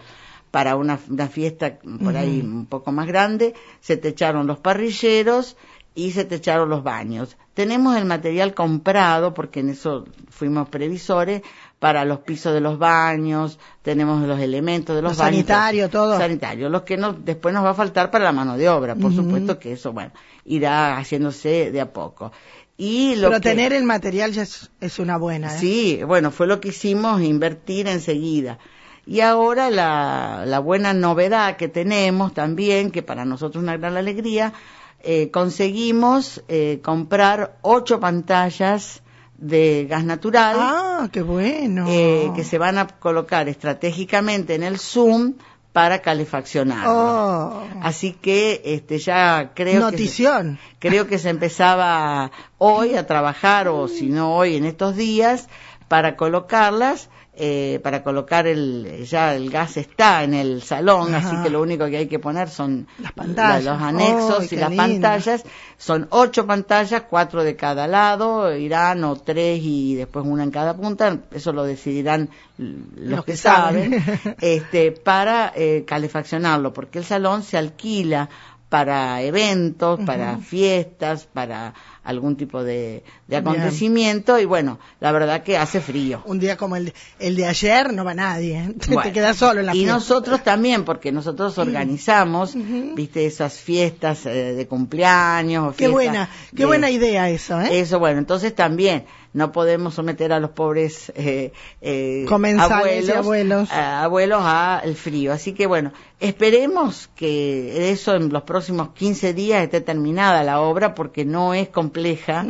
para 0.52 0.76
una, 0.76 0.99
fiesta 0.99 1.78
por 2.04 2.16
ahí 2.16 2.40
un 2.40 2.66
poco 2.66 2.92
más 2.92 3.06
grande. 3.06 3.54
Se 3.80 3.97
techaron 3.97 4.47
los 4.47 4.59
parrilleros 4.59 5.56
y 5.94 6.12
se 6.12 6.25
techaron 6.25 6.68
los 6.68 6.82
baños. 6.82 7.37
Tenemos 7.54 7.97
el 7.97 8.04
material 8.04 8.54
comprado, 8.54 9.35
porque 9.35 9.61
en 9.61 9.71
eso 9.71 10.06
fuimos 10.30 10.68
previsores, 10.68 11.42
para 11.82 12.04
los 12.04 12.20
pisos 12.20 12.54
de 12.54 12.60
los 12.60 12.78
baños, 12.78 13.58
tenemos 13.82 14.24
los 14.24 14.38
elementos 14.38 14.94
de 14.94 15.02
los, 15.02 15.16
baños. 15.16 15.34
Sanitario, 15.34 15.90
todo. 15.90 16.16
Sanitario, 16.16 16.68
los 16.68 16.82
que 16.82 16.96
no, 16.96 17.12
después 17.12 17.52
nos 17.52 17.64
va 17.64 17.70
a 17.70 17.74
faltar 17.74 18.08
para 18.08 18.22
la 18.22 18.30
mano 18.30 18.56
de 18.56 18.68
obra, 18.68 18.94
por 18.94 19.12
supuesto 19.12 19.58
que 19.58 19.72
eso, 19.72 19.92
bueno, 19.92 20.12
irá 20.44 20.96
haciéndose 20.96 21.72
de 21.72 21.80
a 21.80 21.92
poco. 21.92 22.30
Y 22.76 23.16
lo 23.16 23.30
Pero 23.30 23.40
tener 23.40 23.72
el 23.72 23.82
material 23.82 24.30
ya 24.30 24.42
es, 24.42 24.98
una 25.00 25.16
buena. 25.16 25.56
¿eh? 25.56 25.58
Sí, 25.58 26.00
bueno, 26.06 26.30
fue 26.30 26.46
lo 26.46 26.60
que 26.60 26.68
hicimos, 26.68 27.20
invertir 27.20 27.88
enseguida. 27.88 28.60
Y 29.04 29.18
ahora 29.18 29.68
la, 29.68 30.44
la 30.46 30.60
buena 30.60 30.94
novedad 30.94 31.56
que 31.56 31.66
tenemos 31.66 32.32
también, 32.32 32.92
que 32.92 33.02
para 33.02 33.24
nosotros 33.24 33.60
es 33.60 33.64
una 33.64 33.76
gran 33.76 33.96
alegría, 33.96 34.52
eh, 35.00 35.32
conseguimos 35.32 36.44
eh, 36.46 36.78
comprar 36.80 37.58
ocho 37.62 37.98
pantallas 37.98 39.02
de 39.42 39.87
gas 39.90 40.04
natural. 40.04 40.56
Ah, 40.58 41.08
qué 41.12 41.20
bueno. 41.20 41.87
Eh, 41.88 42.30
que 42.34 42.44
se 42.44 42.58
van 42.58 42.78
a 42.78 42.87
colocar 42.87 43.49
estratégicamente 43.49 44.54
en 44.54 44.62
el 44.62 44.78
Zoom 44.78 45.34
para 45.72 46.00
calefaccionar. 46.00 46.87
Oh. 46.87 47.64
Así 47.82 48.12
que 48.12 48.62
este 48.64 48.99
ya 48.99 49.52
creo 49.54 49.80
Notición. 49.80 50.58
que 50.78 50.88
creo 50.88 51.08
que 51.08 51.18
se 51.18 51.30
empezaba 51.30 52.30
hoy 52.58 52.94
a 52.94 53.06
trabajar 53.06 53.68
o 53.68 53.88
si 53.88 54.11
no 54.11 54.37
hoy 54.37 54.56
en 54.56 54.64
estos 54.64 54.94
días 54.96 55.49
para 55.88 56.16
colocarlas 56.16 57.08
eh, 57.34 57.80
para 57.82 58.02
colocar 58.02 58.46
el 58.46 59.06
ya 59.06 59.34
el 59.34 59.48
gas 59.48 59.78
está 59.78 60.22
en 60.22 60.34
el 60.34 60.60
salón 60.62 61.14
así 61.14 61.34
que 61.42 61.48
lo 61.48 61.62
único 61.62 61.86
que 61.86 61.96
hay 61.96 62.06
que 62.06 62.18
poner 62.18 62.50
son 62.50 62.86
las 62.98 63.12
pantallas. 63.12 63.64
los 63.64 63.80
anexos 63.80 64.52
y 64.52 64.56
las 64.56 64.74
pantallas. 64.74 65.42
Son 65.78 66.06
ocho 66.10 66.46
pantallas 66.46 67.04
cuatro 67.08 67.42
de 67.42 67.56
cada 67.56 67.86
lado 67.86 68.54
irán 68.54 69.02
o 69.04 69.16
tres 69.16 69.60
y 69.62 69.94
después 69.94 70.26
una 70.26 70.42
en 70.42 70.50
cada 70.50 70.76
punta. 70.76 71.20
Eso 71.30 71.54
lo 71.54 71.64
decidirán 71.64 72.28
los, 72.58 73.24
que, 73.24 73.36
saben, 73.38 74.04
este 74.42 74.92
para 74.92 75.52
eh, 75.56 75.84
calefaccionarlo 75.86 76.74
porque 76.74 76.98
el 76.98 77.06
salón 77.06 77.42
se 77.42 77.56
alquila 77.56 78.28
para 78.68 79.20
eventos, 79.20 80.00
para 80.06 80.38
fiestas, 80.38 81.26
para 81.26 81.74
algún 82.04 82.37
tipo 82.37 82.64
de, 82.64 83.04
acontecimiento 83.32 84.38
y 84.38 84.44
bueno, 84.44 84.78
la 85.00 85.12
verdad 85.12 85.42
que 85.42 85.56
hace 85.56 85.80
frío. 85.80 86.23
Un 86.26 86.38
día 86.38 86.56
como 86.56 86.76
el 86.76 86.92
el 87.18 87.37
de 87.37 87.47
ayer 87.47 87.92
no 87.92 88.04
va 88.04 88.14
nadie, 88.14 88.59
¿eh? 88.59 88.75
te 89.02 89.12
quedas 89.12 89.37
solo 89.37 89.61
en 89.61 89.66
la 89.66 89.76
Y 89.76 89.85
nosotros 89.85 90.42
también, 90.42 90.85
porque 90.85 91.12
nosotros 91.12 91.56
organizamos, 91.59 92.54
viste, 92.94 93.26
esas 93.26 93.59
fiestas 93.59 94.26
eh, 94.26 94.54
de 94.54 94.66
cumpleaños. 94.66 95.75
qué 95.76 95.88
buena, 95.88 96.28
qué 96.54 96.66
buena 96.66 96.90
idea 96.90 97.28
eso, 97.30 97.61
¿eh? 97.61 97.80
Eso, 97.80 97.99
bueno, 97.99 98.18
entonces 98.18 98.54
también 98.54 99.04
no 99.35 99.50
podemos 99.50 99.94
someter 99.94 100.32
a 100.32 100.40
los 100.40 100.50
pobres 100.50 101.11
eh, 101.14 101.52
eh, 101.80 102.26
abuelos, 102.28 103.16
abuelos. 103.16 103.73
A, 103.73 104.04
abuelos 104.04 104.42
al 104.42 104.94
frío. 104.94 105.32
Así 105.32 105.54
que 105.54 105.66
bueno, 105.66 105.92
esperemos 106.21 107.09
que 107.16 107.90
eso 107.90 108.14
en 108.14 108.30
los 108.30 108.42
próximos 108.42 108.90
15 108.90 109.32
días 109.32 109.62
esté 109.62 109.80
terminada 109.80 110.42
la 110.44 110.61
obra 110.61 110.94
porque 110.94 111.25
no 111.25 111.54
es 111.54 111.68
compleja, 111.92 112.46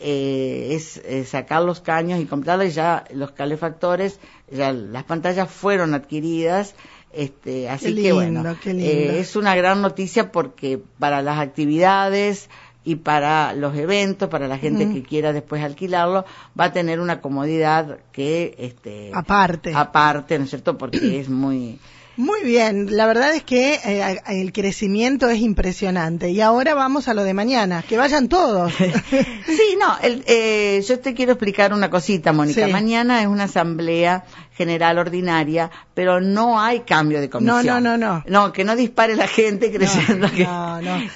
eh, 0.00 0.68
es 0.70 1.28
sacar 1.28 1.62
los 1.62 1.80
caños 1.80 2.20
y 2.20 2.26
comprarlos 2.26 2.74
ya 2.74 3.04
los 3.14 3.30
calefactores, 3.30 4.18
ya 4.50 4.72
las 4.72 5.04
pantallas 5.04 5.50
fueron 5.50 5.94
adquiridas. 5.94 6.74
Este, 7.12 7.68
así 7.68 7.94
que 7.94 8.12
bueno, 8.12 8.56
eh, 8.66 9.18
es 9.18 9.34
una 9.36 9.56
gran 9.56 9.82
noticia 9.82 10.30
porque 10.30 10.80
para 10.98 11.22
las 11.22 11.38
actividades, 11.38 12.48
y 12.82 12.96
para 12.96 13.52
los 13.52 13.76
eventos, 13.76 14.30
para 14.30 14.48
la 14.48 14.56
gente 14.56 14.90
que 14.90 15.02
quiera 15.02 15.32
después 15.32 15.62
alquilarlo, 15.62 16.24
va 16.58 16.64
a 16.64 16.72
tener 16.72 16.98
una 16.98 17.20
comodidad 17.20 17.98
que 18.10 18.54
este 18.58 19.10
aparte 19.12 19.72
aparte, 19.74 20.38
¿no 20.38 20.44
es 20.44 20.50
cierto? 20.50 20.78
Porque 20.78 21.20
es 21.20 21.28
muy 21.28 21.78
muy 22.20 22.42
bien, 22.42 22.96
la 22.96 23.06
verdad 23.06 23.34
es 23.34 23.42
que 23.42 23.80
eh, 23.82 24.20
el 24.28 24.52
crecimiento 24.52 25.30
es 25.30 25.40
impresionante. 25.40 26.30
Y 26.30 26.42
ahora 26.42 26.74
vamos 26.74 27.08
a 27.08 27.14
lo 27.14 27.24
de 27.24 27.32
mañana, 27.32 27.82
que 27.82 27.96
vayan 27.96 28.28
todos. 28.28 28.72
sí, 28.76 29.78
no, 29.80 29.96
eh, 30.02 30.84
yo 30.86 31.00
te 31.00 31.14
quiero 31.14 31.32
explicar 31.32 31.72
una 31.72 31.88
cosita, 31.88 32.32
Mónica. 32.32 32.68
Mañana 32.68 33.22
es 33.22 33.26
una 33.26 33.44
asamblea 33.44 34.24
general 34.60 34.98
ordinaria, 34.98 35.70
pero 35.94 36.20
no 36.20 36.60
hay 36.60 36.80
cambio 36.80 37.18
de 37.18 37.30
comisión. 37.30 37.64
No, 37.64 37.80
no, 37.80 37.96
no, 37.96 37.96
no. 37.96 38.22
No, 38.26 38.52
que 38.52 38.62
no 38.62 38.76
dispare 38.76 39.16
la 39.16 39.26
gente 39.26 39.72
creyendo 39.72 40.30
que, 40.30 40.46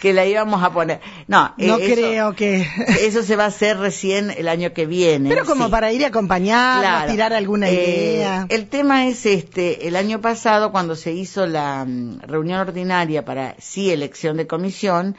que 0.01 0.15
la 0.15 0.25
íbamos 0.25 0.63
a 0.63 0.73
poner. 0.73 1.01
No, 1.29 1.53
no 1.59 1.77
eh, 1.77 1.93
creo 1.93 2.33
que. 2.33 2.67
eso 3.03 3.23
se 3.23 3.37
va 3.37 3.45
a 3.45 3.49
hacer 3.49 3.77
recién 3.77 4.31
el 4.31 4.49
año 4.49 4.73
que 4.73 4.87
viene. 4.87 5.29
Pero 5.29 5.45
como 5.45 5.69
para 5.69 5.93
ir 5.93 6.07
a 6.07 6.09
acompañar, 6.09 7.07
tirar 7.11 7.35
alguna 7.35 7.69
idea. 7.71 8.47
El 8.49 8.69
tema 8.69 9.09
es 9.09 9.27
este, 9.27 9.89
el 9.89 9.97
año 9.97 10.23
pasado 10.23 10.73
cuando 10.73 10.97
se 10.97 11.13
hizo 11.13 11.47
la 11.47 11.85
mm, 11.85 12.21
reunión 12.21 12.61
ordinaria 12.61 13.27
para 13.27 13.57
sí 13.59 13.91
elección 13.91 14.39
de 14.39 14.47
comisión, 14.47 15.17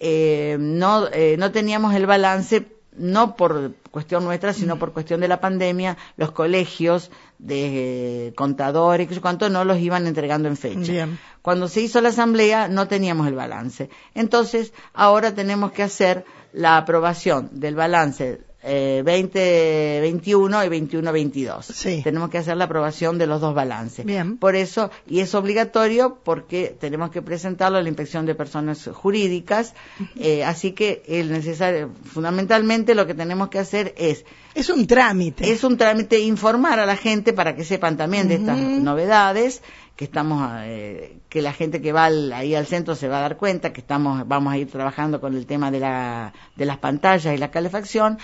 eh, 0.00 0.56
no, 0.58 1.08
eh, 1.12 1.36
no 1.38 1.52
teníamos 1.52 1.94
el 1.94 2.06
balance, 2.06 2.66
no 2.98 3.36
por 3.36 3.74
cuestión 3.90 4.24
nuestra, 4.24 4.52
sino 4.52 4.78
por 4.78 4.92
cuestión 4.92 5.20
de 5.20 5.28
la 5.28 5.40
pandemia, 5.40 5.96
los 6.16 6.32
colegios 6.32 7.10
de 7.38 8.32
contadores, 8.36 9.08
que 9.08 9.20
cuánto, 9.20 9.48
no 9.48 9.64
los 9.64 9.78
iban 9.78 10.06
entregando 10.06 10.48
en 10.48 10.56
fecha. 10.56 11.08
Cuando 11.42 11.68
se 11.68 11.80
hizo 11.80 12.00
la 12.00 12.08
asamblea 12.10 12.68
no 12.68 12.88
teníamos 12.88 13.26
el 13.26 13.34
balance. 13.34 13.90
Entonces, 14.14 14.72
ahora 14.94 15.34
tenemos 15.34 15.72
que 15.72 15.82
hacer 15.82 16.24
la 16.52 16.76
aprobación 16.76 17.50
del 17.52 17.74
balance 17.74 18.45
eh, 18.66 19.02
2021 19.04 20.64
y 20.64 20.68
21-22. 20.68 21.62
Sí. 21.62 22.00
Tenemos 22.02 22.30
que 22.30 22.38
hacer 22.38 22.56
la 22.56 22.64
aprobación 22.64 23.16
de 23.16 23.26
los 23.26 23.40
dos 23.40 23.54
balances. 23.54 24.04
Bien. 24.04 24.38
Por 24.38 24.56
eso, 24.56 24.90
y 25.06 25.20
es 25.20 25.34
obligatorio 25.34 26.18
porque 26.24 26.76
tenemos 26.78 27.10
que 27.10 27.22
presentarlo 27.22 27.78
a 27.78 27.82
la 27.82 27.88
inspección 27.88 28.26
de 28.26 28.34
personas 28.34 28.90
jurídicas, 28.92 29.74
eh, 30.16 30.44
así 30.44 30.72
que 30.72 31.02
el 31.06 31.30
necesario, 31.30 31.92
fundamentalmente 32.04 32.94
lo 32.94 33.06
que 33.06 33.14
tenemos 33.14 33.48
que 33.48 33.60
hacer 33.60 33.94
es 33.96 34.24
es 34.56 34.70
un 34.70 34.86
trámite. 34.86 35.52
Es 35.52 35.64
un 35.64 35.76
trámite 35.76 36.18
informar 36.18 36.80
a 36.80 36.86
la 36.86 36.96
gente 36.96 37.34
para 37.34 37.54
que 37.54 37.62
sepan 37.62 37.98
también 37.98 38.26
de 38.26 38.36
estas 38.36 38.58
novedades, 38.58 39.62
que 39.96 40.06
estamos, 40.06 40.50
eh, 40.62 41.18
que 41.28 41.42
la 41.42 41.52
gente 41.52 41.82
que 41.82 41.92
va 41.92 42.06
ahí 42.06 42.54
al 42.54 42.66
centro 42.66 42.94
se 42.94 43.06
va 43.06 43.18
a 43.18 43.20
dar 43.20 43.36
cuenta 43.36 43.74
que 43.74 43.82
estamos, 43.82 44.26
vamos 44.26 44.54
a 44.54 44.56
ir 44.56 44.70
trabajando 44.70 45.20
con 45.20 45.36
el 45.36 45.44
tema 45.44 45.70
de 45.70 45.80
la, 45.80 46.32
de 46.56 46.64
las 46.64 46.78
pantallas 46.78 47.34
y 47.34 47.36
la 47.36 47.50
calefacción 47.50 48.18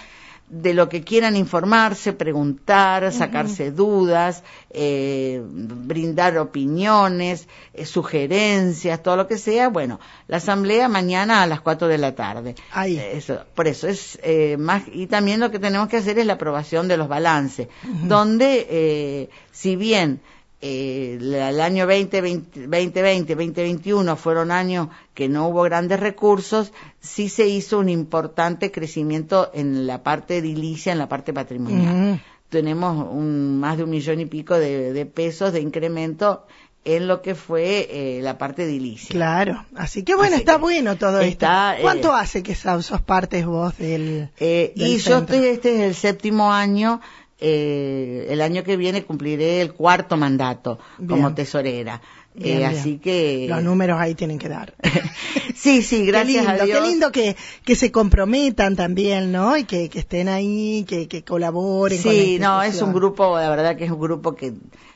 de 0.48 0.74
lo 0.74 0.88
que 0.88 1.02
quieran 1.02 1.34
informarse, 1.34 2.12
preguntar, 2.12 3.10
sacarse 3.12 3.70
dudas, 3.70 4.44
eh, 4.70 5.42
brindar 5.44 6.36
opiniones, 6.36 7.48
eh, 7.72 7.86
sugerencias, 7.86 9.02
todo 9.02 9.16
lo 9.16 9.26
que 9.26 9.38
sea. 9.38 9.68
Bueno, 9.68 9.98
la 10.28 10.36
asamblea 10.36 10.88
mañana 10.88 11.42
a 11.42 11.46
las 11.46 11.62
4 11.62 11.88
de 11.88 11.98
la 11.98 12.14
tarde. 12.14 12.54
Ahí. 12.72 12.98
Eh, 12.98 13.16
eso, 13.16 13.40
por 13.54 13.66
eso 13.66 13.88
es 13.88 14.18
más 14.58 14.82
y 14.92 15.06
también 15.06 15.40
lo 15.40 15.50
que 15.50 15.58
tenemos 15.58 15.88
que 15.88 15.96
hacer 15.96 16.18
es 16.18 16.26
la 16.26 16.34
aprobación 16.34 16.86
de 16.86 16.98
los 16.98 17.08
balances, 17.08 17.68
donde 18.04 19.30
si 19.52 19.76
bien 19.76 20.20
eh, 20.64 21.18
el 21.20 21.60
año 21.60 21.86
2020, 21.88 22.68
2020, 22.68 23.34
2021 23.34 24.16
fueron 24.16 24.52
años 24.52 24.88
que 25.12 25.28
no 25.28 25.48
hubo 25.48 25.62
grandes 25.62 25.98
recursos, 25.98 26.72
sí 27.00 27.28
se 27.28 27.48
hizo 27.48 27.80
un 27.80 27.88
importante 27.88 28.70
crecimiento 28.70 29.50
en 29.54 29.88
la 29.88 30.04
parte 30.04 30.36
edilicia, 30.36 30.92
en 30.92 30.98
la 30.98 31.08
parte 31.08 31.32
patrimonial. 31.32 32.22
Tenemos 32.48 33.08
un, 33.10 33.58
más 33.58 33.76
de 33.76 33.82
un 33.82 33.90
millón 33.90 34.20
y 34.20 34.26
pico 34.26 34.56
de, 34.56 35.04
pesos 35.06 35.52
de 35.52 35.60
incremento 35.60 36.46
en 36.84 37.08
lo 37.08 37.22
que 37.22 37.34
fue 37.34 37.88
eh, 37.90 38.20
la 38.22 38.38
parte 38.38 38.62
edilicia. 38.62 39.10
Claro, 39.10 39.66
así 39.74 40.04
que 40.04 40.14
bueno, 40.14 40.36
está 40.36 40.58
bueno 40.58 40.96
todo 40.96 41.20
esto. 41.20 41.46
¿Cuánto 41.80 42.08
eh, 42.08 42.20
hace 42.20 42.44
que 42.44 42.54
sos 42.54 43.02
partes 43.02 43.46
vos 43.46 43.76
del, 43.78 44.30
eh, 44.38 44.72
y 44.76 44.98
yo 44.98 45.18
estoy, 45.18 45.44
este 45.46 45.74
es 45.74 45.80
el 45.80 45.94
séptimo 45.96 46.52
año 46.52 47.00
eh, 47.44 48.26
el 48.30 48.40
año 48.40 48.62
que 48.62 48.76
viene 48.76 49.02
cumpliré 49.02 49.60
el 49.60 49.72
cuarto 49.72 50.16
mandato 50.16 50.78
como 51.08 51.34
tesorera. 51.34 52.00
Eh, 52.34 52.64
así 52.64 52.98
que 52.98 53.46
los 53.48 53.62
números 53.62 54.00
ahí 54.00 54.14
tienen 54.14 54.38
que 54.38 54.48
dar. 54.48 54.74
sí, 55.54 55.82
sí, 55.82 56.06
gracias 56.06 56.46
qué 56.46 56.50
lindo, 56.50 56.62
a 56.62 56.66
Dios. 56.66 56.78
Qué 56.78 56.88
lindo 56.88 57.12
que, 57.12 57.36
que 57.64 57.74
se 57.74 57.90
comprometan 57.90 58.76
también, 58.76 59.32
¿no? 59.32 59.56
Y 59.56 59.64
que, 59.64 59.90
que 59.90 59.98
estén 59.98 60.28
ahí, 60.28 60.84
que, 60.88 61.08
que 61.08 61.24
colaboren. 61.24 61.98
Sí, 61.98 62.38
no, 62.40 62.62
es 62.62 62.80
un 62.80 62.94
grupo, 62.94 63.36
la 63.36 63.50
verdad 63.50 63.76
que 63.76 63.84
es 63.84 63.90
un 63.90 64.00
grupo 64.00 64.34
que 64.34 64.54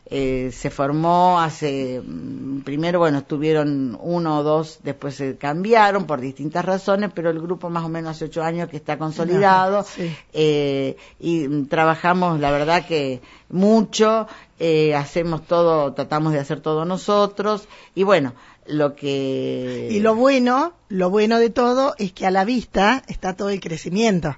eh, 0.08 0.50
se 0.52 0.70
formó 0.70 1.40
hace, 1.40 2.00
mm, 2.00 2.60
primero, 2.60 3.00
bueno, 3.00 3.18
estuvieron 3.18 3.98
uno 4.00 4.38
o 4.38 4.42
dos, 4.44 4.78
después 4.84 5.16
se 5.16 5.36
cambiaron 5.36 6.06
por 6.06 6.20
distintas 6.20 6.64
razones, 6.64 7.10
pero 7.12 7.30
el 7.30 7.40
grupo 7.40 7.70
más 7.70 7.84
o 7.84 7.88
menos 7.88 8.12
hace 8.12 8.26
ocho 8.26 8.44
años 8.44 8.68
que 8.68 8.76
está 8.76 8.98
consolidado. 8.98 9.84
Eh, 10.32 10.96
y 11.18 11.64
trabajamos, 11.64 12.38
la 12.38 12.52
verdad 12.52 12.86
que 12.86 13.20
mucho, 13.48 14.28
eh, 14.60 14.94
hacemos 14.94 15.44
todo, 15.44 15.92
tratamos 15.92 16.32
de 16.32 16.38
hacer 16.38 16.60
todo 16.60 16.84
nosotros 16.84 17.66
y 17.96 18.04
bueno, 18.04 18.32
lo 18.66 18.94
que... 18.94 19.88
Y 19.90 19.98
lo 19.98 20.14
bueno, 20.14 20.74
lo 20.88 21.10
bueno 21.10 21.40
de 21.40 21.50
todo 21.50 21.96
es 21.98 22.12
que 22.12 22.26
a 22.26 22.30
la 22.30 22.44
vista 22.44 23.02
está 23.08 23.34
todo 23.34 23.50
el 23.50 23.60
crecimiento 23.60 24.36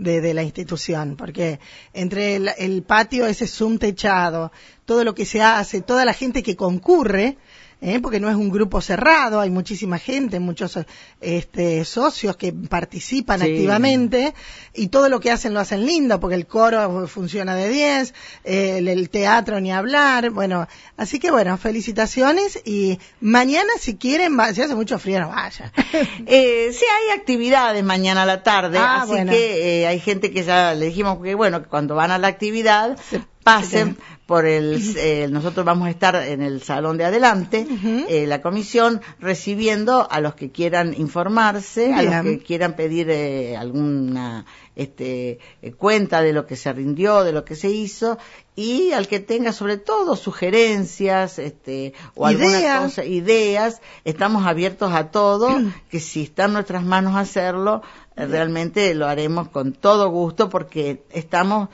de, 0.00 0.34
la 0.34 0.42
institución, 0.42 1.16
porque 1.16 1.60
entre 1.92 2.36
el, 2.36 2.82
patio, 2.82 3.26
ese 3.26 3.46
zoom 3.46 3.78
techado, 3.78 4.50
todo 4.84 5.04
lo 5.04 5.14
que 5.14 5.26
se 5.26 5.42
hace, 5.42 5.82
toda 5.82 6.04
la 6.04 6.14
gente 6.14 6.42
que 6.42 6.56
concurre, 6.56 7.36
¿eh? 7.80 8.00
porque 8.00 8.20
no 8.20 8.28
es 8.28 8.36
un 8.36 8.50
grupo 8.50 8.80
cerrado, 8.80 9.40
hay 9.40 9.50
muchísima 9.50 9.98
gente, 9.98 10.40
muchos 10.40 10.78
este, 11.20 11.84
socios 11.84 12.36
que 12.36 12.52
participan 12.52 13.42
activamente 13.42 14.34
y 14.74 14.88
todo 14.88 15.08
lo 15.08 15.20
que 15.20 15.30
hacen 15.30 15.54
lo 15.54 15.60
hacen 15.60 15.86
lindo, 15.86 16.20
porque 16.20 16.36
el 16.36 16.46
coro 16.46 17.06
funciona 17.08 17.54
de 17.54 17.68
10, 17.68 18.14
el, 18.44 19.10
teatro 19.10 19.60
ni 19.60 19.72
hablar, 19.72 20.30
bueno, 20.30 20.68
así 20.96 21.18
que 21.18 21.30
bueno, 21.30 21.56
felicitaciones 21.58 22.60
y 22.64 22.98
mañana 23.20 23.70
si 23.78 23.96
quieren, 23.96 24.36
si 24.54 24.62
hace 24.62 24.74
mucho 24.74 24.98
frío 24.98 25.20
no 25.20 25.28
vaya. 25.28 25.72
eh, 26.26 26.70
sí, 26.72 26.84
hay 26.84 27.18
actividades 27.18 27.82
mañana 27.82 28.22
a 28.22 28.26
la 28.26 28.42
tarde, 28.42 28.78
ah, 28.78 29.02
así 29.02 29.24
que 29.26 29.82
eh, 29.82 29.86
hay 29.86 30.00
gente 30.00 30.30
que 30.30 30.44
ya 30.44 30.74
le 30.74 30.86
dijimos 30.86 31.18
que 31.22 31.34
bueno, 31.34 31.62
que 31.62 31.68
cuando 31.68 31.94
van 31.94 32.10
a 32.10 32.18
la 32.18 32.28
actividad 32.28 32.98
pasen 33.42 33.96
por 34.26 34.46
el, 34.46 34.80
eh, 34.96 35.26
nosotros 35.28 35.66
vamos 35.66 35.88
a 35.88 35.90
estar 35.90 36.14
en 36.14 36.40
el 36.40 36.62
salón 36.62 36.96
de 36.96 37.04
adelante, 37.04 37.66
eh, 38.08 38.26
la 38.28 38.40
comisión, 38.40 39.00
recibiendo 39.18 40.06
a 40.08 40.20
los 40.20 40.36
que 40.36 40.52
quieran 40.52 40.94
informarse, 40.96 41.92
a 41.92 42.02
los 42.02 42.22
que 42.22 42.38
quieran 42.38 42.76
pedir 42.76 43.10
eh, 43.10 43.56
alguna 43.56 44.46
este, 44.76 45.40
cuenta 45.78 46.22
de 46.22 46.32
lo 46.32 46.46
que 46.46 46.54
se 46.54 46.72
rindió, 46.72 47.24
de 47.24 47.32
lo 47.32 47.44
que 47.44 47.56
se 47.56 47.70
hizo, 47.70 48.18
y 48.54 48.92
al 48.92 49.08
que 49.08 49.18
tenga 49.18 49.52
sobre 49.52 49.78
todo 49.78 50.14
sugerencias 50.14 51.40
este, 51.40 51.92
o 52.14 52.26
alguna 52.26 52.82
cosa, 52.82 53.04
ideas, 53.04 53.80
estamos 54.04 54.46
abiertos 54.46 54.92
a 54.92 55.10
todo, 55.10 55.60
que 55.90 55.98
si 55.98 56.22
está 56.22 56.44
en 56.44 56.52
nuestras 56.52 56.84
manos 56.84 57.16
hacerlo, 57.16 57.82
realmente 58.14 58.94
lo 58.94 59.08
haremos 59.08 59.48
con 59.48 59.72
todo 59.72 60.08
gusto 60.08 60.48
porque 60.48 61.02
estamos 61.10 61.68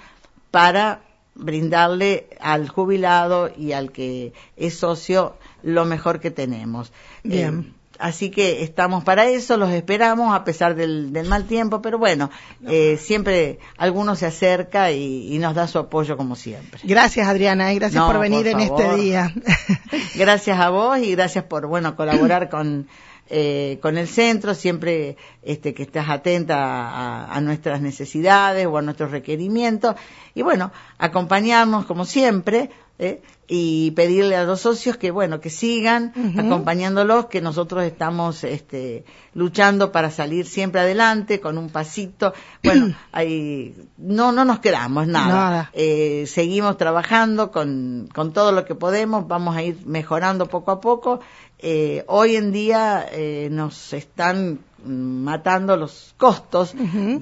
para 0.50 1.02
brindarle 1.36 2.28
al 2.40 2.68
jubilado 2.68 3.50
y 3.56 3.72
al 3.72 3.92
que 3.92 4.32
es 4.56 4.78
socio 4.78 5.36
lo 5.62 5.84
mejor 5.84 6.20
que 6.20 6.30
tenemos. 6.30 6.92
Bien. 7.22 7.66
Eh, 7.68 7.72
así 7.98 8.30
que 8.30 8.62
estamos 8.62 9.04
para 9.04 9.26
eso, 9.26 9.56
los 9.56 9.70
esperamos 9.70 10.34
a 10.34 10.44
pesar 10.44 10.74
del, 10.74 11.10
mal 11.26 11.44
tiempo, 11.44 11.82
pero 11.82 11.98
bueno, 11.98 12.30
eh, 12.66 12.98
siempre 13.00 13.58
alguno 13.76 14.16
se 14.16 14.26
acerca 14.26 14.92
y, 14.92 15.38
nos 15.38 15.54
da 15.54 15.66
su 15.66 15.78
apoyo 15.78 16.16
como 16.16 16.36
siempre. 16.36 16.80
Gracias 16.84 17.28
Adriana, 17.28 17.72
y 17.72 17.76
gracias 17.76 18.02
por 18.04 18.18
venir 18.18 18.46
en 18.46 18.60
este 18.60 18.96
día. 18.96 19.32
gracias 20.14 20.58
a 20.58 20.70
vos 20.70 20.98
y 20.98 21.12
gracias 21.12 21.44
por, 21.44 21.66
bueno, 21.66 21.96
colaborar 21.96 22.48
con 22.50 22.88
eh, 23.28 23.78
con 23.82 23.98
el 23.98 24.06
centro, 24.06 24.54
siempre 24.54 25.16
este, 25.42 25.74
que 25.74 25.82
estás 25.82 26.08
atenta 26.08 27.26
a, 27.32 27.40
nuestras 27.40 27.80
necesidades 27.80 28.66
o 28.66 28.78
a 28.78 28.82
nuestros 28.82 29.10
requerimientos. 29.10 29.96
Y 30.34 30.42
bueno, 30.42 30.72
acompañarnos 30.98 31.86
como 31.86 32.04
siempre 32.04 32.70
¿eh? 32.98 33.22
y 33.48 33.92
pedirle 33.92 34.34
a 34.34 34.44
los 34.44 34.60
socios 34.60 34.96
que, 34.96 35.10
bueno, 35.10 35.40
que 35.40 35.50
sigan 35.50 36.12
acompañándolos, 36.36 37.26
que 37.26 37.40
nosotros 37.40 37.84
estamos 37.84 38.42
este, 38.42 39.04
luchando 39.34 39.92
para 39.92 40.10
salir 40.10 40.46
siempre 40.46 40.80
adelante 40.80 41.38
con 41.38 41.56
un 41.56 41.70
pasito. 41.70 42.34
Bueno, 42.64 42.96
ahí, 43.12 43.76
no, 43.98 44.32
no 44.32 44.44
nos 44.44 44.58
quedamos, 44.58 45.06
nada. 45.06 45.70
Eh, 45.74 46.24
seguimos 46.26 46.76
trabajando 46.76 47.52
con, 47.52 48.08
con 48.12 48.32
todo 48.32 48.50
lo 48.50 48.64
que 48.64 48.74
podemos, 48.74 49.28
vamos 49.28 49.56
a 49.56 49.62
ir 49.62 49.78
mejorando 49.86 50.46
poco 50.46 50.72
a 50.72 50.80
poco 50.80 51.20
eh, 51.58 52.04
hoy 52.08 52.36
en 52.36 52.52
día 52.52 53.06
eh, 53.10 53.48
nos 53.50 53.94
están 53.94 54.58
matando 54.84 55.76
los 55.76 56.14
costos 56.18 56.74
de, 56.74 57.18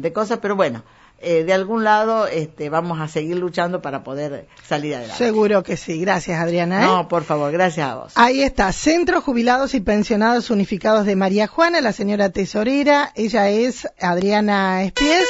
de, 0.00 0.12
cosas, 0.12 0.38
pero 0.40 0.54
bueno, 0.54 0.84
eh, 1.20 1.44
de 1.44 1.52
algún 1.52 1.82
lado 1.84 2.26
este, 2.26 2.68
vamos 2.68 3.00
a 3.00 3.08
seguir 3.08 3.36
luchando 3.36 3.82
para 3.82 4.04
poder 4.04 4.46
salir 4.66 4.94
adelante. 4.94 5.18
Seguro 5.18 5.62
que 5.62 5.76
sí. 5.76 6.00
Gracias, 6.00 6.40
Adriana. 6.40 6.80
No, 6.80 7.08
por 7.08 7.24
favor, 7.24 7.50
gracias 7.50 7.88
a 7.88 7.94
vos. 7.96 8.12
Ahí 8.14 8.42
está, 8.42 8.72
Centro 8.72 9.20
Jubilados 9.20 9.74
y 9.74 9.80
Pensionados 9.80 10.50
Unificados 10.50 11.06
de 11.06 11.16
María 11.16 11.46
Juana, 11.46 11.80
la 11.80 11.92
señora 11.92 12.30
tesorera. 12.30 13.12
Ella 13.14 13.48
es 13.48 13.88
Adriana 14.00 14.84
Espies 14.84 15.26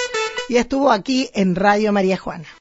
y 0.49 0.57
estuvo 0.57 0.91
aquí 0.91 1.31
en 1.35 1.55
Radio 1.55 1.93
María 1.93 2.17
Juana. 2.17 2.49